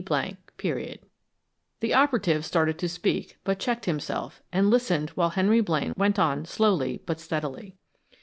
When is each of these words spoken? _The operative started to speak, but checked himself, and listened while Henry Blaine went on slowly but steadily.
_The 1.79 1.93
operative 1.93 2.43
started 2.43 2.79
to 2.79 2.89
speak, 2.89 3.37
but 3.43 3.59
checked 3.59 3.85
himself, 3.85 4.41
and 4.51 4.71
listened 4.71 5.11
while 5.11 5.29
Henry 5.29 5.61
Blaine 5.61 5.93
went 5.95 6.17
on 6.17 6.47
slowly 6.47 7.03
but 7.05 7.19
steadily. 7.19 7.75